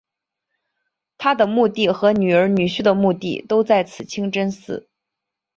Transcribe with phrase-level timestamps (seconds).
[1.19, 4.87] 她的墓地和女儿女婿的墓地都在此清真寺。